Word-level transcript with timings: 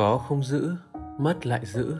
có 0.00 0.18
không 0.18 0.42
giữ, 0.42 0.70
mất 1.18 1.46
lại 1.46 1.60
giữ. 1.64 1.96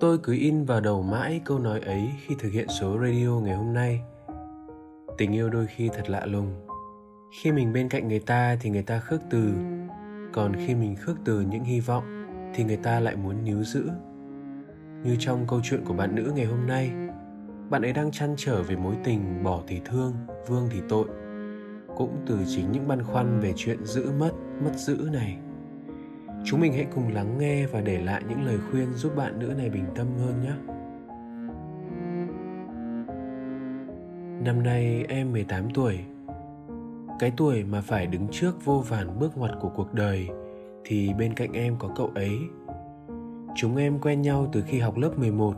Tôi 0.00 0.18
cứ 0.18 0.32
in 0.32 0.64
vào 0.64 0.80
đầu 0.80 1.02
mãi 1.02 1.40
câu 1.44 1.58
nói 1.58 1.80
ấy 1.80 2.10
khi 2.26 2.34
thực 2.38 2.52
hiện 2.52 2.68
số 2.68 2.98
radio 2.98 3.40
ngày 3.44 3.56
hôm 3.56 3.72
nay. 3.74 4.00
Tình 5.18 5.32
yêu 5.32 5.50
đôi 5.50 5.66
khi 5.66 5.88
thật 5.88 6.10
lạ 6.10 6.26
lùng. 6.26 6.66
Khi 7.32 7.52
mình 7.52 7.72
bên 7.72 7.88
cạnh 7.88 8.08
người 8.08 8.18
ta 8.18 8.56
thì 8.60 8.70
người 8.70 8.82
ta 8.82 8.98
khước 8.98 9.20
từ. 9.30 9.52
Còn 10.32 10.52
khi 10.56 10.74
mình 10.74 10.96
khước 10.96 11.16
từ 11.24 11.40
những 11.40 11.64
hy 11.64 11.80
vọng 11.80 12.26
thì 12.54 12.64
người 12.64 12.76
ta 12.76 13.00
lại 13.00 13.16
muốn 13.16 13.44
níu 13.44 13.64
giữ. 13.64 13.90
Như 15.04 15.16
trong 15.18 15.46
câu 15.48 15.60
chuyện 15.64 15.84
của 15.84 15.94
bạn 15.94 16.14
nữ 16.14 16.32
ngày 16.36 16.46
hôm 16.46 16.66
nay, 16.66 16.92
bạn 17.70 17.82
ấy 17.82 17.92
đang 17.92 18.10
chăn 18.10 18.34
trở 18.36 18.62
về 18.62 18.76
mối 18.76 18.94
tình 19.04 19.42
bỏ 19.44 19.62
thì 19.66 19.80
thương, 19.84 20.12
vương 20.48 20.68
thì 20.70 20.80
tội. 20.88 21.06
Cũng 21.96 22.16
từ 22.26 22.38
chính 22.48 22.72
những 22.72 22.88
băn 22.88 23.02
khoăn 23.02 23.40
về 23.40 23.52
chuyện 23.56 23.84
giữ 23.84 24.10
mất 24.18 24.32
mất 24.64 24.72
giữ 24.76 25.08
này 25.12 25.38
chúng 26.44 26.60
mình 26.60 26.72
hãy 26.72 26.86
cùng 26.94 27.14
lắng 27.14 27.38
nghe 27.38 27.66
và 27.66 27.80
để 27.80 28.02
lại 28.02 28.22
những 28.28 28.44
lời 28.44 28.58
khuyên 28.70 28.92
giúp 28.94 29.16
bạn 29.16 29.38
nữ 29.38 29.46
này 29.46 29.70
bình 29.70 29.86
tâm 29.94 30.06
hơn 30.18 30.42
nhé. 30.42 30.52
Năm 34.44 34.62
nay 34.62 35.04
em 35.08 35.32
18 35.32 35.70
tuổi. 35.74 35.98
Cái 37.18 37.32
tuổi 37.36 37.64
mà 37.64 37.80
phải 37.80 38.06
đứng 38.06 38.28
trước 38.30 38.64
vô 38.64 38.84
vàn 38.88 39.18
bước 39.18 39.36
ngoặt 39.36 39.50
của 39.60 39.68
cuộc 39.68 39.94
đời 39.94 40.28
Thì 40.84 41.14
bên 41.14 41.34
cạnh 41.34 41.52
em 41.52 41.76
có 41.78 41.88
cậu 41.96 42.10
ấy. 42.14 42.38
Chúng 43.56 43.76
em 43.76 43.98
quen 43.98 44.22
nhau 44.22 44.48
từ 44.52 44.62
khi 44.62 44.78
học 44.78 44.96
lớp 44.96 45.18
11 45.18 45.54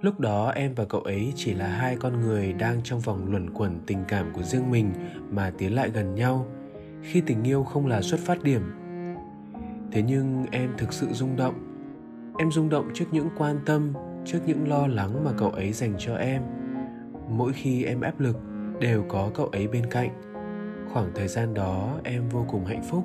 Lúc 0.00 0.20
đó 0.20 0.50
em 0.50 0.74
và 0.74 0.84
cậu 0.84 1.00
ấy 1.00 1.32
chỉ 1.36 1.54
là 1.54 1.66
hai 1.66 1.96
con 1.96 2.20
người 2.20 2.52
đang 2.52 2.80
trong 2.84 3.00
vòng 3.00 3.30
luẩn 3.30 3.50
quẩn 3.50 3.80
tình 3.86 4.04
cảm 4.08 4.32
của 4.32 4.42
riêng 4.42 4.70
mình 4.70 4.92
mà 5.30 5.52
tiến 5.58 5.74
lại 5.74 5.90
gần 5.90 6.14
nhau. 6.14 6.46
Khi 7.02 7.20
tình 7.20 7.44
yêu 7.44 7.64
không 7.64 7.86
là 7.86 8.02
xuất 8.02 8.20
phát 8.20 8.42
điểm. 8.42 8.62
Thế 9.92 10.02
nhưng 10.02 10.46
em 10.50 10.70
thực 10.78 10.92
sự 10.92 11.06
rung 11.10 11.36
động. 11.36 11.54
Em 12.38 12.50
rung 12.50 12.68
động 12.68 12.90
trước 12.94 13.04
những 13.12 13.28
quan 13.38 13.58
tâm, 13.66 13.92
trước 14.24 14.38
những 14.46 14.68
lo 14.68 14.86
lắng 14.86 15.24
mà 15.24 15.30
cậu 15.38 15.50
ấy 15.50 15.72
dành 15.72 15.94
cho 15.98 16.16
em. 16.16 16.42
Mỗi 17.28 17.52
khi 17.52 17.84
em 17.84 18.00
áp 18.00 18.20
lực 18.20 18.36
đều 18.80 19.04
có 19.08 19.30
cậu 19.34 19.46
ấy 19.46 19.68
bên 19.68 19.86
cạnh. 19.86 20.10
Khoảng 20.92 21.10
thời 21.14 21.28
gian 21.28 21.54
đó 21.54 22.00
em 22.04 22.28
vô 22.28 22.46
cùng 22.48 22.64
hạnh 22.64 22.82
phúc. 22.90 23.04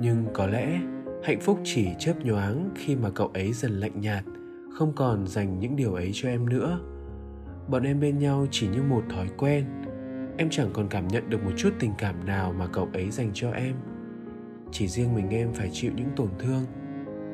Nhưng 0.00 0.26
có 0.34 0.46
lẽ 0.46 0.80
hạnh 1.24 1.40
phúc 1.40 1.60
chỉ 1.64 1.88
chớp 1.98 2.14
nhoáng 2.24 2.70
khi 2.74 2.96
mà 2.96 3.10
cậu 3.10 3.26
ấy 3.26 3.52
dần 3.52 3.72
lạnh 3.72 4.00
nhạt 4.00 4.24
không 4.78 4.92
còn 4.96 5.26
dành 5.26 5.58
những 5.58 5.76
điều 5.76 5.94
ấy 5.94 6.10
cho 6.14 6.28
em 6.28 6.48
nữa 6.48 6.80
bọn 7.68 7.82
em 7.82 8.00
bên 8.00 8.18
nhau 8.18 8.46
chỉ 8.50 8.68
như 8.68 8.82
một 8.82 9.02
thói 9.10 9.28
quen 9.38 9.64
em 10.36 10.50
chẳng 10.50 10.70
còn 10.72 10.88
cảm 10.88 11.08
nhận 11.08 11.30
được 11.30 11.44
một 11.44 11.50
chút 11.56 11.70
tình 11.78 11.92
cảm 11.98 12.26
nào 12.26 12.52
mà 12.52 12.66
cậu 12.66 12.88
ấy 12.92 13.10
dành 13.10 13.30
cho 13.34 13.50
em 13.50 13.74
chỉ 14.72 14.88
riêng 14.88 15.14
mình 15.14 15.30
em 15.30 15.52
phải 15.52 15.70
chịu 15.72 15.92
những 15.96 16.10
tổn 16.16 16.28
thương. 16.38 16.66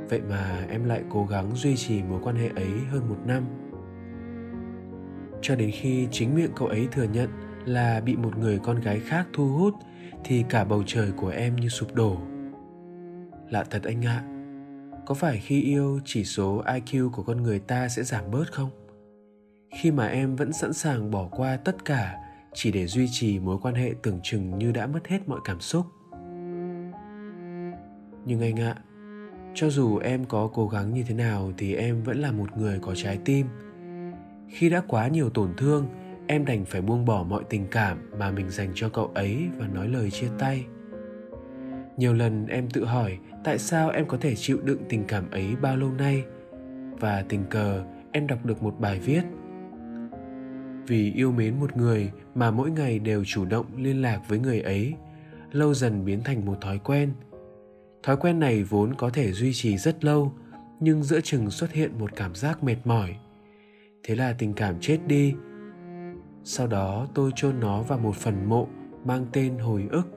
Vậy 0.08 0.20
mà 0.28 0.66
em 0.70 0.84
lại 0.84 1.02
cố 1.10 1.26
gắng 1.26 1.50
duy 1.54 1.76
trì 1.76 2.02
mối 2.02 2.20
quan 2.22 2.36
hệ 2.36 2.48
ấy 2.56 2.70
hơn 2.90 3.08
một 3.08 3.18
năm. 3.26 3.44
Cho 5.42 5.56
đến 5.56 5.70
khi 5.70 6.08
chính 6.10 6.34
miệng 6.34 6.52
cậu 6.56 6.68
ấy 6.68 6.88
thừa 6.92 7.06
nhận 7.12 7.30
là 7.64 8.00
bị 8.00 8.16
một 8.16 8.38
người 8.38 8.58
con 8.58 8.80
gái 8.80 9.00
khác 9.00 9.26
thu 9.32 9.48
hút 9.48 9.74
thì 10.24 10.44
cả 10.48 10.64
bầu 10.64 10.82
trời 10.86 11.12
của 11.12 11.28
em 11.28 11.56
như 11.56 11.68
sụp 11.68 11.94
đổ. 11.94 12.16
Lạ 13.50 13.64
thật 13.70 13.82
anh 13.82 14.06
ạ. 14.06 14.24
À, 14.26 14.28
có 15.06 15.14
phải 15.14 15.38
khi 15.38 15.62
yêu 15.62 16.00
chỉ 16.04 16.24
số 16.24 16.62
iq 16.66 17.10
của 17.10 17.22
con 17.22 17.42
người 17.42 17.58
ta 17.58 17.88
sẽ 17.88 18.02
giảm 18.02 18.30
bớt 18.30 18.52
không? 18.52 18.70
Khi 19.76 19.90
mà 19.90 20.06
em 20.06 20.36
vẫn 20.36 20.52
sẵn 20.52 20.72
sàng 20.72 21.10
bỏ 21.10 21.28
qua 21.30 21.56
tất 21.56 21.84
cả 21.84 22.16
chỉ 22.54 22.72
để 22.72 22.86
duy 22.86 23.08
trì 23.10 23.38
mối 23.38 23.58
quan 23.62 23.74
hệ 23.74 23.94
tưởng 24.02 24.20
chừng 24.22 24.58
như 24.58 24.72
đã 24.72 24.86
mất 24.86 25.06
hết 25.06 25.28
mọi 25.28 25.40
cảm 25.44 25.60
xúc 25.60 25.86
nhưng 28.28 28.40
anh 28.40 28.60
ạ, 28.60 28.74
cho 29.54 29.70
dù 29.70 29.98
em 29.98 30.24
có 30.24 30.50
cố 30.54 30.68
gắng 30.68 30.94
như 30.94 31.04
thế 31.08 31.14
nào 31.14 31.52
thì 31.58 31.74
em 31.74 32.02
vẫn 32.02 32.18
là 32.18 32.32
một 32.32 32.58
người 32.58 32.78
có 32.82 32.94
trái 32.94 33.18
tim. 33.24 33.46
Khi 34.48 34.70
đã 34.70 34.82
quá 34.88 35.08
nhiều 35.08 35.30
tổn 35.30 35.54
thương, 35.56 35.86
em 36.26 36.44
đành 36.44 36.64
phải 36.64 36.80
buông 36.80 37.04
bỏ 37.04 37.22
mọi 37.28 37.42
tình 37.50 37.66
cảm 37.70 38.10
mà 38.18 38.30
mình 38.30 38.50
dành 38.50 38.70
cho 38.74 38.88
cậu 38.88 39.06
ấy 39.14 39.46
và 39.58 39.66
nói 39.66 39.88
lời 39.88 40.10
chia 40.10 40.28
tay. 40.38 40.64
Nhiều 41.96 42.14
lần 42.14 42.46
em 42.46 42.70
tự 42.70 42.84
hỏi 42.84 43.18
tại 43.44 43.58
sao 43.58 43.90
em 43.90 44.06
có 44.06 44.16
thể 44.16 44.34
chịu 44.34 44.58
đựng 44.64 44.82
tình 44.88 45.04
cảm 45.08 45.30
ấy 45.30 45.56
bao 45.62 45.76
lâu 45.76 45.92
nay, 45.92 46.24
và 47.00 47.24
tình 47.28 47.44
cờ 47.50 47.84
em 48.12 48.26
đọc 48.26 48.46
được 48.46 48.62
một 48.62 48.80
bài 48.80 49.00
viết. 49.00 49.22
Vì 50.86 51.12
yêu 51.12 51.32
mến 51.32 51.60
một 51.60 51.76
người 51.76 52.10
mà 52.34 52.50
mỗi 52.50 52.70
ngày 52.70 52.98
đều 52.98 53.24
chủ 53.24 53.44
động 53.44 53.66
liên 53.76 54.02
lạc 54.02 54.20
với 54.28 54.38
người 54.38 54.60
ấy, 54.60 54.94
lâu 55.52 55.74
dần 55.74 56.04
biến 56.04 56.20
thành 56.24 56.46
một 56.46 56.60
thói 56.60 56.78
quen 56.78 57.12
thói 58.08 58.16
quen 58.16 58.38
này 58.38 58.62
vốn 58.62 58.94
có 58.94 59.10
thể 59.10 59.32
duy 59.32 59.52
trì 59.52 59.78
rất 59.78 60.04
lâu, 60.04 60.32
nhưng 60.80 61.02
giữa 61.02 61.20
chừng 61.20 61.50
xuất 61.50 61.72
hiện 61.72 61.98
một 61.98 62.10
cảm 62.16 62.34
giác 62.34 62.64
mệt 62.64 62.76
mỏi. 62.84 63.16
Thế 64.02 64.14
là 64.14 64.34
tình 64.38 64.54
cảm 64.54 64.74
chết 64.80 64.98
đi. 65.06 65.34
Sau 66.44 66.66
đó, 66.66 67.06
tôi 67.14 67.30
chôn 67.36 67.60
nó 67.60 67.82
vào 67.82 67.98
một 67.98 68.16
phần 68.16 68.48
mộ 68.48 68.68
mang 69.04 69.26
tên 69.32 69.58
hồi 69.58 69.88
ức, 69.90 70.08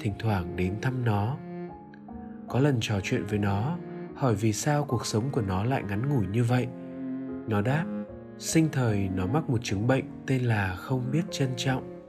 thỉnh 0.00 0.12
thoảng 0.18 0.56
đến 0.56 0.74
thăm 0.82 1.04
nó. 1.04 1.36
Có 2.48 2.60
lần 2.60 2.76
trò 2.80 3.00
chuyện 3.02 3.24
với 3.24 3.38
nó, 3.38 3.78
hỏi 4.14 4.34
vì 4.34 4.52
sao 4.52 4.84
cuộc 4.84 5.06
sống 5.06 5.24
của 5.32 5.42
nó 5.42 5.64
lại 5.64 5.82
ngắn 5.88 6.08
ngủi 6.08 6.26
như 6.26 6.44
vậy. 6.44 6.66
Nó 7.48 7.60
đáp, 7.60 7.84
sinh 8.38 8.68
thời 8.72 9.08
nó 9.14 9.26
mắc 9.26 9.50
một 9.50 9.58
chứng 9.62 9.86
bệnh 9.86 10.04
tên 10.26 10.42
là 10.42 10.76
không 10.76 11.10
biết 11.12 11.22
trân 11.30 11.48
trọng. 11.56 12.04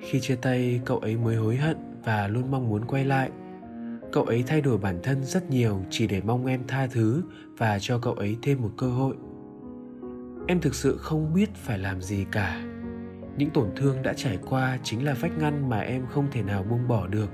Khi 0.00 0.20
chia 0.20 0.36
tay, 0.36 0.80
cậu 0.84 0.98
ấy 0.98 1.16
mới 1.16 1.36
hối 1.36 1.56
hận 1.56 1.76
và 2.04 2.28
luôn 2.28 2.50
mong 2.50 2.68
muốn 2.68 2.84
quay 2.84 3.04
lại 3.04 3.30
cậu 4.12 4.24
ấy 4.24 4.44
thay 4.46 4.60
đổi 4.60 4.78
bản 4.78 4.98
thân 5.02 5.24
rất 5.24 5.50
nhiều 5.50 5.82
chỉ 5.90 6.06
để 6.06 6.20
mong 6.20 6.46
em 6.46 6.60
tha 6.68 6.86
thứ 6.86 7.22
và 7.56 7.78
cho 7.78 7.98
cậu 7.98 8.14
ấy 8.14 8.36
thêm 8.42 8.62
một 8.62 8.70
cơ 8.76 8.86
hội. 8.86 9.16
Em 10.46 10.60
thực 10.60 10.74
sự 10.74 10.96
không 10.96 11.34
biết 11.34 11.54
phải 11.54 11.78
làm 11.78 12.02
gì 12.02 12.26
cả. 12.32 12.64
Những 13.36 13.50
tổn 13.50 13.70
thương 13.76 14.02
đã 14.02 14.12
trải 14.16 14.38
qua 14.46 14.78
chính 14.82 15.04
là 15.04 15.14
vách 15.20 15.38
ngăn 15.38 15.68
mà 15.68 15.78
em 15.78 16.06
không 16.06 16.26
thể 16.32 16.42
nào 16.42 16.62
buông 16.62 16.88
bỏ 16.88 17.06
được. 17.06 17.30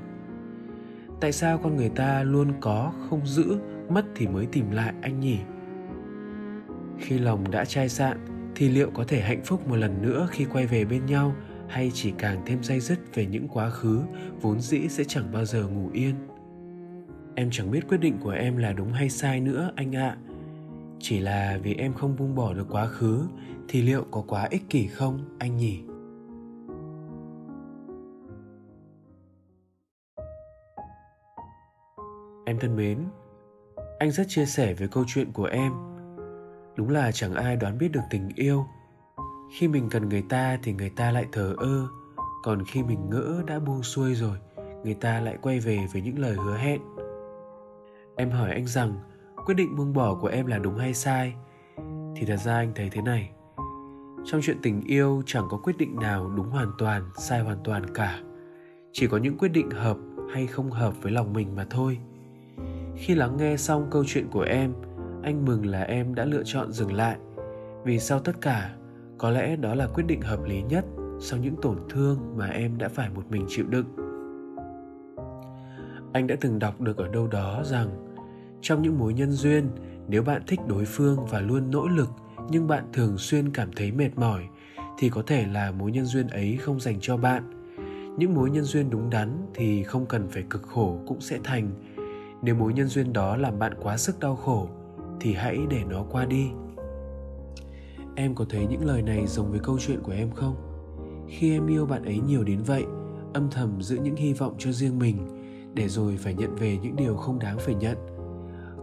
Tại 1.20 1.32
sao 1.32 1.58
con 1.58 1.76
người 1.76 1.88
ta 1.88 2.22
luôn 2.22 2.52
có, 2.60 2.92
không 3.10 3.26
giữ, 3.26 3.56
mất 3.88 4.04
thì 4.14 4.26
mới 4.26 4.46
tìm 4.46 4.70
lại 4.70 4.94
anh 5.02 5.20
nhỉ? 5.20 5.38
Khi 6.98 7.18
lòng 7.18 7.50
đã 7.50 7.64
chai 7.64 7.88
sạn 7.88 8.18
thì 8.54 8.68
liệu 8.68 8.91
có 8.91 9.04
thể 9.04 9.20
hạnh 9.20 9.44
phúc 9.44 9.68
một 9.68 9.76
lần 9.76 10.02
nữa 10.02 10.28
khi 10.30 10.44
quay 10.44 10.66
về 10.66 10.84
bên 10.84 11.06
nhau 11.06 11.34
hay 11.68 11.91
chỉ 11.94 12.12
càng 12.18 12.42
thêm 12.46 12.62
day 12.62 12.80
dứt 12.80 12.98
về 13.14 13.26
những 13.26 13.48
quá 13.48 13.70
khứ 13.70 14.00
vốn 14.41 14.60
dĩ 14.60 14.88
sẽ 14.88 15.04
chẳng 15.04 15.32
bao 15.32 15.44
giờ 15.44 15.68
ngủ 15.68 15.91
yên? 15.92 16.14
Em 17.34 17.49
chẳng 17.53 17.71
biết 17.71 17.89
quyết 17.89 17.99
định 17.99 18.19
của 18.21 18.31
em 18.31 18.56
là 18.56 18.72
đúng 18.72 18.93
hay 18.93 19.09
sai 19.09 19.41
nữa 19.41 19.72
anh 19.77 19.97
ạ 19.97 20.09
à. 20.09 20.19
chỉ 21.00 21.19
là 21.21 21.59
vì 21.62 21.75
em 21.75 21.95
không 21.95 22.17
buông 22.17 22.34
bỏ 22.34 22.55
được 22.55 22.67
quá 22.71 22.87
khứ 22.87 23.27
thì 23.69 23.83
liệu 23.83 24.05
có 24.11 24.25
quá 24.28 24.49
ích 24.50 24.62
kỷ 24.71 24.87
không 24.87 25.19
anh 25.39 25.56
nhỉ 25.56 25.81
Em 32.47 32.59
thân 32.59 32.77
mến, 32.77 32.98
anh 33.98 34.10
rất 34.10 34.25
chia 34.28 34.47
sẻ 34.47 34.75
với 34.75 34.89
câu 34.89 35.04
chuyện 35.07 35.33
của 35.33 35.45
em. 35.45 35.72
Đúng 36.77 36.91
là 36.91 37.13
chẳng 37.13 37.34
ai 37.34 37.57
đoán 37.57 37.78
biết 37.78 37.89
được 37.89 38.01
tình 38.10 38.28
yêu. 38.34 38.66
Khi 39.59 39.69
mình 39.69 39.89
cần 39.91 40.09
người 40.09 40.25
ta 40.28 40.59
thì 40.63 40.72
người 40.72 40.91
ta 40.91 41.10
lại 41.10 41.27
thờ 41.33 41.54
ơ, 41.59 41.87
còn 42.42 42.65
khi 42.65 42.83
mình 42.83 43.10
ngỡ 43.10 43.42
đã 43.47 43.59
buông 43.59 43.83
xuôi 43.83 44.15
rồi, 44.15 44.39
người 44.84 44.95
ta 44.95 45.21
lại 45.21 45.39
quay 45.42 45.60
về 45.60 45.78
với 45.92 46.03
những 46.03 46.19
lời 46.19 46.34
hứa 46.34 46.57
hẹn. 46.57 46.80
Em 48.16 48.31
hỏi 48.31 48.51
anh 48.51 48.66
rằng 48.66 48.95
quyết 49.47 49.55
định 49.55 49.77
buông 49.77 49.93
bỏ 49.93 50.15
của 50.15 50.28
em 50.28 50.47
là 50.47 50.59
đúng 50.59 50.77
hay 50.77 50.95
sai? 50.95 51.34
Thì 52.16 52.27
thật 52.27 52.37
ra 52.37 52.57
anh 52.57 52.72
thấy 52.75 52.91
thế 52.91 53.03
này. 53.03 53.31
Trong 54.25 54.41
chuyện 54.43 54.57
tình 54.63 54.81
yêu 54.87 55.22
chẳng 55.27 55.45
có 55.51 55.57
quyết 55.57 55.77
định 55.78 55.97
nào 55.97 56.31
đúng 56.37 56.51
hoàn 56.51 56.72
toàn, 56.78 57.11
sai 57.16 57.41
hoàn 57.41 57.59
toàn 57.65 57.95
cả. 57.95 58.21
Chỉ 58.93 59.07
có 59.07 59.16
những 59.16 59.39
quyết 59.39 59.53
định 59.53 59.71
hợp 59.71 59.97
hay 60.33 60.47
không 60.47 60.71
hợp 60.71 61.03
với 61.03 61.13
lòng 61.13 61.33
mình 61.33 61.57
mà 61.57 61.66
thôi 61.71 61.99
khi 62.97 63.15
lắng 63.15 63.37
nghe 63.37 63.57
xong 63.57 63.87
câu 63.91 64.05
chuyện 64.07 64.28
của 64.31 64.41
em 64.43 64.72
anh 65.22 65.45
mừng 65.45 65.66
là 65.66 65.83
em 65.83 66.15
đã 66.15 66.25
lựa 66.25 66.43
chọn 66.45 66.72
dừng 66.72 66.93
lại 66.93 67.16
vì 67.84 67.99
sau 67.99 68.21
tất 68.21 68.41
cả 68.41 68.75
có 69.19 69.31
lẽ 69.31 69.57
đó 69.57 69.75
là 69.75 69.87
quyết 69.87 70.05
định 70.07 70.21
hợp 70.21 70.45
lý 70.45 70.63
nhất 70.63 70.84
sau 71.21 71.39
những 71.39 71.57
tổn 71.63 71.78
thương 71.89 72.19
mà 72.37 72.47
em 72.47 72.78
đã 72.78 72.89
phải 72.89 73.11
một 73.15 73.22
mình 73.31 73.47
chịu 73.49 73.66
đựng 73.69 73.87
anh 76.15 76.27
đã 76.27 76.37
từng 76.41 76.59
đọc 76.59 76.81
được 76.81 76.97
ở 76.97 77.09
đâu 77.09 77.27
đó 77.27 77.63
rằng, 77.65 77.89
trong 78.61 78.83
những 78.83 78.99
mối 78.99 79.15
nhân 79.15 79.33
duyên, 79.33 79.69
nếu 80.09 80.22
bạn 80.22 80.43
thích 80.47 80.61
đối 80.66 80.84
phương 80.84 81.27
và 81.31 81.41
luôn 81.41 81.71
nỗ 81.71 81.87
lực, 81.87 82.09
nhưng 82.51 82.66
bạn 82.66 82.84
thường 82.93 83.19
xuyên 83.19 83.51
cảm 83.51 83.72
thấy 83.77 83.93
mệt 83.93 84.11
mỏi, 84.16 84.45
thì 84.99 85.09
có 85.09 85.22
thể 85.27 85.47
là 85.47 85.71
mối 85.71 85.93
nhân 85.93 86.05
duyên 86.05 86.28
ấy 86.28 86.57
không 86.57 86.81
dành 86.81 86.99
cho 87.01 87.16
bạn. 87.16 87.51
Những 88.19 88.34
mối 88.34 88.51
nhân 88.51 88.65
duyên 88.65 88.91
đúng 88.91 89.11
đắn 89.11 89.47
thì 89.55 89.83
không 89.83 90.07
cần 90.07 90.28
phải 90.28 90.43
cực 90.51 90.63
khổ 90.63 90.99
cũng 91.07 91.21
sẽ 91.21 91.39
thành. 91.45 91.71
Nếu 92.43 92.55
mối 92.55 92.72
nhân 92.72 92.87
duyên 92.87 93.13
đó 93.13 93.37
làm 93.37 93.59
bạn 93.59 93.72
quá 93.83 93.97
sức 93.97 94.21
đau 94.21 94.37
khổ, 94.37 94.69
thì 95.21 95.33
hãy 95.33 95.59
để 95.71 95.84
nó 95.89 96.05
qua 96.11 96.25
đi. 96.25 96.47
Em 98.15 98.34
có 98.34 98.45
thấy 98.49 98.66
những 98.66 98.84
lời 98.84 99.03
này 99.03 99.27
giống 99.27 99.51
với 99.51 99.61
câu 99.61 99.78
chuyện 99.78 100.01
của 100.03 100.13
em 100.13 100.31
không? 100.31 100.57
Khi 101.28 101.53
em 101.53 101.66
yêu 101.66 101.87
bạn 101.87 102.05
ấy 102.05 102.21
nhiều 102.27 102.45
đến 102.45 102.63
vậy, 102.63 102.84
âm 103.33 103.51
thầm 103.51 103.83
giữ 103.83 103.99
những 104.03 104.16
hy 104.16 104.33
vọng 104.33 104.55
cho 104.59 104.72
riêng 104.72 104.99
mình 104.99 105.43
để 105.74 105.88
rồi 105.88 106.16
phải 106.16 106.34
nhận 106.34 106.56
về 106.56 106.78
những 106.82 106.97
điều 106.97 107.16
không 107.16 107.38
đáng 107.38 107.59
phải 107.59 107.74
nhận. 107.74 107.97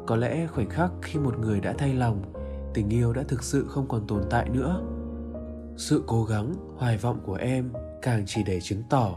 Có 0.07 0.15
lẽ 0.15 0.47
khoảnh 0.47 0.69
khắc 0.69 0.91
khi 1.01 1.19
một 1.19 1.39
người 1.39 1.59
đã 1.59 1.73
thay 1.77 1.93
lòng, 1.93 2.21
tình 2.73 2.89
yêu 2.89 3.13
đã 3.13 3.23
thực 3.27 3.43
sự 3.43 3.65
không 3.69 3.87
còn 3.87 4.07
tồn 4.07 4.21
tại 4.29 4.49
nữa. 4.49 4.81
Sự 5.77 6.03
cố 6.07 6.23
gắng, 6.23 6.53
hoài 6.77 6.97
vọng 6.97 7.19
của 7.25 7.35
em 7.35 7.73
càng 8.01 8.23
chỉ 8.27 8.43
để 8.43 8.61
chứng 8.61 8.83
tỏ 8.89 9.15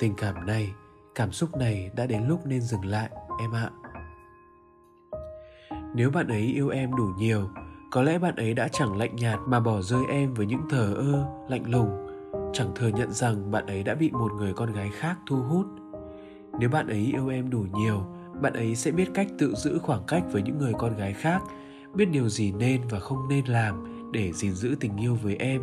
tình 0.00 0.14
cảm 0.16 0.46
này, 0.46 0.70
cảm 1.14 1.32
xúc 1.32 1.56
này 1.56 1.90
đã 1.96 2.06
đến 2.06 2.28
lúc 2.28 2.46
nên 2.46 2.60
dừng 2.60 2.84
lại, 2.84 3.10
em 3.40 3.52
ạ. 3.52 3.70
Nếu 5.94 6.10
bạn 6.10 6.28
ấy 6.28 6.42
yêu 6.42 6.68
em 6.68 6.96
đủ 6.96 7.04
nhiều, 7.18 7.48
có 7.90 8.02
lẽ 8.02 8.18
bạn 8.18 8.36
ấy 8.36 8.54
đã 8.54 8.68
chẳng 8.68 8.96
lạnh 8.96 9.16
nhạt 9.16 9.38
mà 9.46 9.60
bỏ 9.60 9.82
rơi 9.82 10.02
em 10.08 10.34
với 10.34 10.46
những 10.46 10.62
thờ 10.70 10.94
ơ, 10.94 11.26
lạnh 11.48 11.70
lùng. 11.70 12.06
Chẳng 12.52 12.70
thừa 12.74 12.88
nhận 12.88 13.12
rằng 13.12 13.50
bạn 13.50 13.66
ấy 13.66 13.82
đã 13.82 13.94
bị 13.94 14.10
một 14.10 14.32
người 14.32 14.52
con 14.52 14.72
gái 14.72 14.90
khác 14.92 15.18
thu 15.26 15.36
hút 15.36 15.66
nếu 16.60 16.68
bạn 16.68 16.86
ấy 16.86 17.10
yêu 17.14 17.28
em 17.28 17.50
đủ 17.50 17.64
nhiều, 17.74 18.02
bạn 18.42 18.52
ấy 18.52 18.74
sẽ 18.74 18.90
biết 18.90 19.08
cách 19.14 19.28
tự 19.38 19.54
giữ 19.54 19.78
khoảng 19.78 20.02
cách 20.06 20.22
với 20.32 20.42
những 20.42 20.58
người 20.58 20.72
con 20.78 20.96
gái 20.96 21.12
khác, 21.12 21.42
biết 21.94 22.04
điều 22.04 22.28
gì 22.28 22.52
nên 22.52 22.80
và 22.90 22.98
không 22.98 23.28
nên 23.28 23.44
làm 23.44 23.84
để 24.12 24.32
gìn 24.32 24.52
giữ 24.52 24.74
tình 24.80 24.96
yêu 24.96 25.18
với 25.22 25.36
em. 25.36 25.62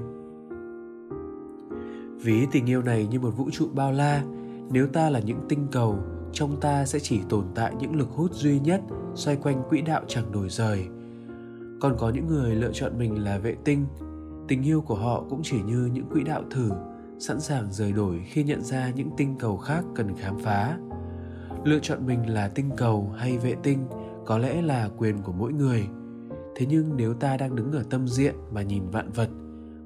Ví 2.21 2.47
tình 2.51 2.65
yêu 2.65 2.81
này 2.81 3.07
như 3.11 3.19
một 3.19 3.29
vũ 3.29 3.49
trụ 3.51 3.67
bao 3.73 3.91
la. 3.91 4.23
Nếu 4.71 4.87
ta 4.87 5.09
là 5.09 5.19
những 5.19 5.39
tinh 5.49 5.67
cầu, 5.71 5.99
trong 6.33 6.59
ta 6.59 6.85
sẽ 6.85 6.99
chỉ 6.99 7.19
tồn 7.29 7.45
tại 7.55 7.73
những 7.79 7.95
lực 7.95 8.09
hút 8.09 8.31
duy 8.33 8.59
nhất 8.59 8.81
xoay 9.15 9.35
quanh 9.35 9.63
quỹ 9.69 9.81
đạo 9.81 10.01
chẳng 10.07 10.31
đổi 10.31 10.49
rời. 10.49 10.87
Còn 11.81 11.95
có 11.97 12.09
những 12.09 12.27
người 12.27 12.55
lựa 12.55 12.71
chọn 12.73 12.97
mình 12.97 13.23
là 13.23 13.37
vệ 13.37 13.55
tinh. 13.63 13.85
Tình 14.47 14.63
yêu 14.63 14.81
của 14.81 14.95
họ 14.95 15.23
cũng 15.29 15.39
chỉ 15.43 15.61
như 15.61 15.89
những 15.93 16.05
quỹ 16.11 16.23
đạo 16.23 16.43
thử 16.51 16.69
sẵn 17.19 17.39
sàng 17.39 17.71
rời 17.71 17.91
đổi 17.91 18.23
khi 18.25 18.43
nhận 18.43 18.61
ra 18.61 18.89
những 18.89 19.09
tinh 19.17 19.35
cầu 19.39 19.57
khác 19.57 19.83
cần 19.95 20.15
khám 20.17 20.39
phá. 20.39 20.77
Lựa 21.63 21.79
chọn 21.81 22.05
mình 22.05 22.33
là 22.33 22.47
tinh 22.47 22.69
cầu 22.77 23.13
hay 23.17 23.37
vệ 23.37 23.55
tinh 23.63 23.87
có 24.25 24.37
lẽ 24.37 24.61
là 24.61 24.89
quyền 24.97 25.21
của 25.21 25.31
mỗi 25.31 25.53
người. 25.53 25.87
Thế 26.55 26.65
nhưng 26.69 26.97
nếu 26.97 27.13
ta 27.13 27.37
đang 27.37 27.55
đứng 27.55 27.71
ở 27.71 27.83
tâm 27.89 28.07
diện 28.07 28.35
mà 28.51 28.61
nhìn 28.61 28.89
vạn 28.89 29.11
vật, 29.11 29.29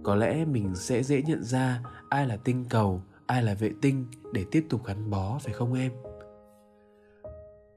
có 0.03 0.15
lẽ 0.15 0.45
mình 0.45 0.75
sẽ 0.75 1.03
dễ 1.03 1.21
nhận 1.21 1.43
ra 1.43 1.81
ai 2.09 2.27
là 2.27 2.37
tinh 2.37 2.65
cầu, 2.69 3.01
ai 3.25 3.43
là 3.43 3.53
vệ 3.53 3.71
tinh 3.81 4.05
để 4.33 4.45
tiếp 4.51 4.65
tục 4.69 4.85
gắn 4.85 5.09
bó, 5.09 5.37
phải 5.41 5.53
không 5.53 5.73
em? 5.73 5.91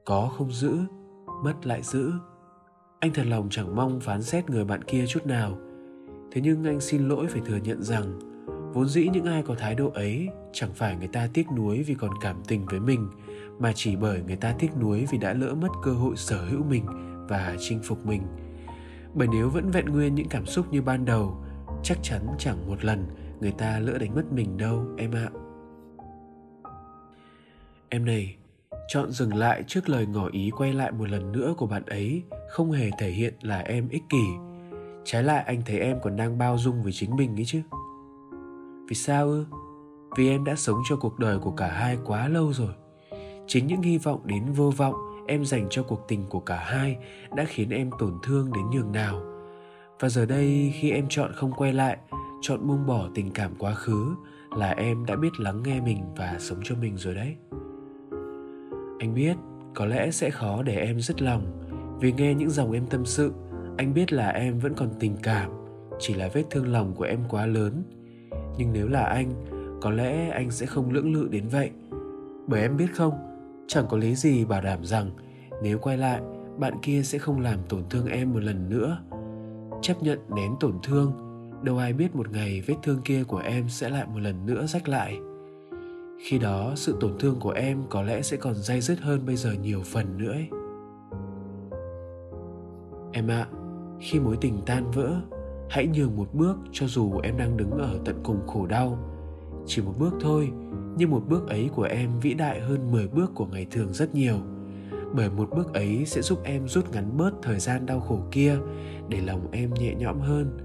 Có 0.04 0.32
không 0.38 0.52
giữ, 0.52 0.78
mất 1.44 1.66
lại 1.66 1.82
giữ. 1.82 2.12
Anh 3.00 3.12
thật 3.14 3.26
lòng 3.26 3.48
chẳng 3.50 3.76
mong 3.76 4.00
phán 4.00 4.22
xét 4.22 4.50
người 4.50 4.64
bạn 4.64 4.84
kia 4.84 5.04
chút 5.08 5.26
nào. 5.26 5.58
Thế 6.32 6.40
nhưng 6.40 6.64
anh 6.64 6.80
xin 6.80 7.08
lỗi 7.08 7.26
phải 7.28 7.42
thừa 7.46 7.56
nhận 7.56 7.82
rằng 7.82 8.33
vốn 8.75 8.88
dĩ 8.88 9.09
những 9.12 9.25
ai 9.25 9.43
có 9.43 9.55
thái 9.55 9.75
độ 9.75 9.91
ấy 9.94 10.29
chẳng 10.53 10.71
phải 10.75 10.97
người 10.97 11.09
ta 11.09 11.29
tiếc 11.35 11.47
nuối 11.56 11.82
vì 11.82 11.94
còn 11.94 12.11
cảm 12.21 12.37
tình 12.49 12.67
với 12.67 12.81
mình, 12.81 13.09
mà 13.59 13.73
chỉ 13.75 13.97
bởi 13.97 14.23
người 14.23 14.37
ta 14.37 14.55
tiếc 14.59 14.76
nuối 14.81 15.06
vì 15.11 15.19
đã 15.19 15.32
lỡ 15.32 15.55
mất 15.55 15.69
cơ 15.82 15.93
hội 15.93 16.17
sở 16.17 16.44
hữu 16.44 16.65
mình 16.65 16.85
và 17.29 17.56
chinh 17.61 17.81
phục 17.85 18.06
mình. 18.06 18.23
Bởi 19.15 19.29
nếu 19.32 19.50
vẫn 19.50 19.71
vẹn 19.71 19.87
nguyên 19.87 20.15
những 20.15 20.29
cảm 20.29 20.47
xúc 20.47 20.73
như 20.73 20.82
ban 20.82 21.05
đầu, 21.05 21.37
chắc 21.82 21.99
chắn 22.03 22.26
chẳng 22.38 22.67
một 22.67 22.85
lần 22.85 23.06
người 23.41 23.53
ta 23.53 23.79
lỡ 23.79 23.99
đánh 23.99 24.15
mất 24.15 24.32
mình 24.32 24.56
đâu, 24.56 24.87
em 24.99 25.12
ạ. 25.12 25.29
Em 27.88 28.05
này, 28.05 28.37
chọn 28.88 29.11
dừng 29.11 29.35
lại 29.35 29.65
trước 29.67 29.88
lời 29.88 30.06
ngỏ 30.06 30.29
ý 30.32 30.50
quay 30.56 30.73
lại 30.73 30.93
một 30.93 31.09
lần 31.09 31.32
nữa 31.32 31.55
của 31.56 31.67
bạn 31.67 31.82
ấy 31.87 32.23
không 32.49 32.73
hề 32.73 32.91
thể 32.99 33.11
hiện 33.11 33.35
là 33.43 33.59
em 33.59 33.88
ích 33.88 34.03
kỷ. 34.11 34.25
Trái 35.05 35.23
lại 35.23 35.44
anh 35.47 35.62
thấy 35.67 35.79
em 35.79 35.99
còn 36.03 36.17
đang 36.17 36.38
bao 36.38 36.59
dung 36.59 36.82
với 36.82 36.93
chính 36.93 37.17
mình 37.17 37.37
ấy 37.37 37.44
chứ 37.44 37.62
vì 38.88 38.94
sao 38.94 39.28
ư? 39.28 39.44
Vì 40.16 40.28
em 40.28 40.44
đã 40.44 40.54
sống 40.54 40.78
cho 40.88 40.96
cuộc 40.96 41.19
đời 41.19 41.38
của 41.38 41.50
cả 41.50 41.69
hai 41.69 41.98
quá 42.04 42.28
lâu 42.28 42.52
rồi. 42.52 42.75
Chính 43.46 43.66
những 43.66 43.82
hy 43.82 43.98
vọng 43.98 44.20
đến 44.25 44.52
vô 44.52 44.70
vọng 44.70 44.94
em 45.26 45.44
dành 45.44 45.66
cho 45.70 45.82
cuộc 45.82 46.04
tình 46.08 46.25
của 46.28 46.40
cả 46.40 46.56
hai 46.56 46.96
đã 47.36 47.44
khiến 47.44 47.70
em 47.70 47.90
tổn 47.98 48.19
thương 48.22 48.52
đến 48.52 48.64
nhường 48.70 48.92
nào. 48.92 49.22
Và 50.00 50.08
giờ 50.08 50.26
đây 50.26 50.72
khi 50.81 50.90
em 50.90 51.06
chọn 51.08 51.32
không 51.34 51.52
quay 51.52 51.72
lại, 51.72 51.96
chọn 52.42 52.66
buông 52.66 52.86
bỏ 52.86 53.08
tình 53.14 53.31
cảm 53.31 53.50
quá 53.58 53.75
khứ 53.75 54.14
là 54.56 54.70
em 54.70 55.06
đã 55.06 55.16
biết 55.16 55.40
lắng 55.40 55.62
nghe 55.62 55.80
mình 55.80 55.98
và 56.16 56.37
sống 56.38 56.58
cho 56.64 56.75
mình 56.75 56.96
rồi 56.96 57.14
đấy. 57.14 57.37
Anh 58.98 59.14
biết, 59.14 59.37
có 59.75 59.87
lẽ 59.87 60.10
sẽ 60.10 60.30
khó 60.30 60.62
để 60.62 60.76
em 60.76 61.00
dứt 61.00 61.22
lòng. 61.22 61.46
Vì 62.00 62.12
nghe 62.12 62.34
những 62.34 62.50
dòng 62.50 62.72
em 62.72 62.87
tâm 62.87 63.04
sự, 63.04 63.32
anh 63.76 63.94
biết 63.94 64.12
là 64.12 64.28
em 64.28 64.58
vẫn 64.58 64.75
còn 64.75 64.88
tình 65.00 65.16
cảm. 65.22 65.50
Chỉ 65.98 66.14
là 66.14 66.28
vết 66.32 66.44
thương 66.50 66.72
lòng 66.72 66.94
của 66.94 67.04
em 67.04 67.20
quá 67.28 67.46
lớn 67.46 67.82
nhưng 68.58 68.72
nếu 68.72 68.88
là 68.88 69.04
anh 69.04 69.32
có 69.80 69.90
lẽ 69.90 70.28
anh 70.28 70.50
sẽ 70.50 70.66
không 70.66 70.90
lưỡng 70.90 71.12
lự 71.12 71.28
đến 71.30 71.48
vậy. 71.48 71.70
Bởi 72.46 72.60
em 72.60 72.76
biết 72.76 72.94
không 72.94 73.14
chẳng 73.66 73.86
có 73.88 73.96
lý 73.96 74.14
gì 74.14 74.44
bảo 74.44 74.60
đảm 74.60 74.84
rằng 74.84 75.10
nếu 75.62 75.78
quay 75.78 75.96
lại 75.96 76.20
bạn 76.58 76.74
kia 76.82 77.02
sẽ 77.02 77.18
không 77.18 77.40
làm 77.40 77.58
tổn 77.68 77.82
thương 77.90 78.06
em 78.06 78.32
một 78.32 78.42
lần 78.42 78.68
nữa. 78.68 78.98
Chấp 79.82 80.02
nhận 80.02 80.18
nén 80.34 80.56
tổn 80.60 80.78
thương 80.82 81.12
đâu 81.62 81.78
ai 81.78 81.92
biết 81.92 82.16
một 82.16 82.30
ngày 82.30 82.62
vết 82.66 82.74
thương 82.82 83.00
kia 83.04 83.24
của 83.24 83.38
em 83.38 83.68
sẽ 83.68 83.88
lại 83.88 84.06
một 84.06 84.18
lần 84.20 84.46
nữa 84.46 84.66
rách 84.66 84.88
lại. 84.88 85.18
Khi 86.24 86.38
đó 86.38 86.72
sự 86.76 86.96
tổn 87.00 87.18
thương 87.18 87.36
của 87.40 87.50
em 87.50 87.82
có 87.90 88.02
lẽ 88.02 88.22
sẽ 88.22 88.36
còn 88.36 88.54
dai 88.54 88.80
dứt 88.80 89.00
hơn 89.00 89.26
bây 89.26 89.36
giờ 89.36 89.52
nhiều 89.52 89.82
phần 89.84 90.18
nữa 90.18 90.32
ấy. 90.32 90.48
em 93.12 93.30
ạ 93.30 93.46
à, 93.50 93.56
khi 94.00 94.20
mối 94.20 94.36
tình 94.40 94.60
tan 94.66 94.90
vỡ 94.90 95.20
hãy 95.75 95.87
nhường 95.87 96.17
một 96.17 96.35
bước 96.35 96.56
cho 96.73 96.87
dù 96.87 97.19
em 97.23 97.38
đang 97.38 97.56
đứng 97.56 97.71
ở 97.71 97.99
tận 98.05 98.21
cùng 98.25 98.47
khổ 98.47 98.67
đau. 98.67 98.99
Chỉ 99.67 99.82
một 99.82 99.94
bước 99.99 100.15
thôi, 100.21 100.50
nhưng 100.97 101.11
một 101.11 101.23
bước 101.29 101.49
ấy 101.49 101.71
của 101.75 101.82
em 101.82 102.21
vĩ 102.21 102.35
đại 102.35 102.61
hơn 102.61 102.93
10 102.93 103.09
bước 103.09 103.31
của 103.35 103.47
ngày 103.47 103.66
thường 103.71 103.93
rất 103.93 104.14
nhiều. 104.14 104.38
Bởi 105.14 105.31
một 105.31 105.49
bước 105.50 105.75
ấy 105.75 106.04
sẽ 106.07 106.23
giúp 106.23 106.40
em 106.45 106.69
rút 106.69 106.93
ngắn 106.93 107.16
bớt 107.16 107.31
thời 107.43 107.61
gian 107.61 107.87
đau 107.87 108.00
khổ 108.00 108.21
kia, 108.31 108.57
để 109.09 109.21
lòng 109.21 109.49
em 109.52 109.75
nhẹ 109.75 109.95
nhõm 109.95 110.21
hơn. 110.21 110.59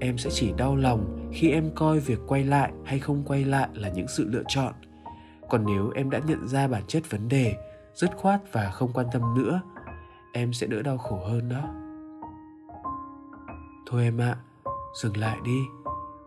Em 0.00 0.18
sẽ 0.18 0.30
chỉ 0.32 0.52
đau 0.56 0.76
lòng 0.76 1.30
khi 1.32 1.50
em 1.50 1.70
coi 1.74 2.00
việc 2.00 2.18
quay 2.26 2.44
lại 2.44 2.72
hay 2.84 2.98
không 2.98 3.22
quay 3.26 3.44
lại 3.44 3.68
là 3.74 3.88
những 3.88 4.08
sự 4.08 4.28
lựa 4.28 4.44
chọn. 4.48 4.72
Còn 5.48 5.64
nếu 5.66 5.90
em 5.94 6.10
đã 6.10 6.20
nhận 6.26 6.48
ra 6.48 6.68
bản 6.68 6.82
chất 6.88 7.10
vấn 7.10 7.28
đề, 7.28 7.54
dứt 7.94 8.10
khoát 8.16 8.52
và 8.52 8.70
không 8.70 8.92
quan 8.92 9.06
tâm 9.12 9.22
nữa, 9.36 9.60
em 10.32 10.52
sẽ 10.52 10.66
đỡ 10.66 10.82
đau 10.82 10.98
khổ 10.98 11.24
hơn 11.28 11.48
đó 11.48 11.77
thôi 13.90 14.02
em 14.02 14.18
ạ, 14.18 14.36
dừng 14.94 15.16
lại 15.16 15.38
đi. 15.44 15.58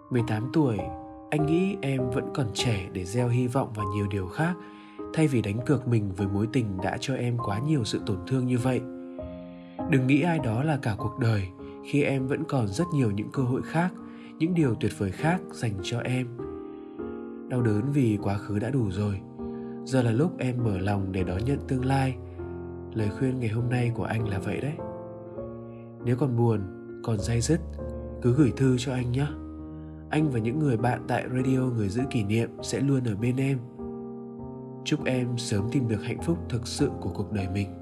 18 0.09 0.49
tuổi, 0.53 0.77
anh 1.29 1.45
nghĩ 1.45 1.77
em 1.81 2.09
vẫn 2.09 2.29
còn 2.33 2.47
trẻ 2.53 2.89
để 2.93 3.05
gieo 3.05 3.27
hy 3.27 3.47
vọng 3.47 3.73
vào 3.75 3.85
nhiều 3.85 4.07
điều 4.07 4.27
khác, 4.27 4.53
thay 5.13 5.27
vì 5.27 5.41
đánh 5.41 5.59
cược 5.65 5.87
mình 5.87 6.11
với 6.17 6.27
mối 6.27 6.47
tình 6.53 6.77
đã 6.83 6.97
cho 6.99 7.15
em 7.15 7.37
quá 7.37 7.59
nhiều 7.59 7.83
sự 7.83 8.01
tổn 8.05 8.17
thương 8.27 8.47
như 8.47 8.57
vậy. 8.57 8.81
Đừng 9.89 10.07
nghĩ 10.07 10.21
ai 10.21 10.39
đó 10.39 10.63
là 10.63 10.79
cả 10.81 10.95
cuộc 10.97 11.19
đời, 11.19 11.47
khi 11.85 12.03
em 12.03 12.27
vẫn 12.27 12.43
còn 12.43 12.67
rất 12.67 12.87
nhiều 12.93 13.11
những 13.11 13.29
cơ 13.33 13.43
hội 13.43 13.61
khác, 13.61 13.93
những 14.39 14.53
điều 14.53 14.75
tuyệt 14.75 14.91
vời 14.97 15.11
khác 15.11 15.41
dành 15.51 15.73
cho 15.83 15.99
em. 15.99 16.27
Đau 17.49 17.61
đớn 17.61 17.83
vì 17.93 18.17
quá 18.21 18.37
khứ 18.37 18.59
đã 18.59 18.69
đủ 18.69 18.91
rồi. 18.91 19.21
Giờ 19.85 20.01
là 20.01 20.11
lúc 20.11 20.37
em 20.37 20.63
mở 20.63 20.77
lòng 20.77 21.11
để 21.11 21.23
đón 21.23 21.45
nhận 21.45 21.59
tương 21.67 21.85
lai. 21.85 22.15
Lời 22.93 23.09
khuyên 23.09 23.39
ngày 23.39 23.49
hôm 23.49 23.69
nay 23.69 23.91
của 23.95 24.03
anh 24.03 24.27
là 24.27 24.39
vậy 24.39 24.61
đấy. 24.61 24.73
Nếu 26.05 26.15
còn 26.15 26.37
buồn 26.37 26.80
còn 27.03 27.19
dây 27.19 27.41
dứt 27.41 27.59
cứ 28.21 28.33
gửi 28.33 28.51
thư 28.57 28.77
cho 28.77 28.93
anh 28.93 29.11
nhé. 29.11 29.27
Anh 30.09 30.31
và 30.31 30.39
những 30.39 30.59
người 30.59 30.77
bạn 30.77 31.05
tại 31.07 31.25
radio 31.35 31.59
người 31.59 31.89
giữ 31.89 32.01
kỷ 32.09 32.23
niệm 32.23 32.49
sẽ 32.63 32.79
luôn 32.79 33.03
ở 33.03 33.15
bên 33.15 33.37
em. 33.37 33.59
Chúc 34.85 35.05
em 35.05 35.37
sớm 35.37 35.69
tìm 35.71 35.87
được 35.87 36.03
hạnh 36.03 36.21
phúc 36.21 36.37
thực 36.49 36.67
sự 36.67 36.89
của 37.01 37.09
cuộc 37.09 37.31
đời 37.31 37.47
mình. 37.53 37.80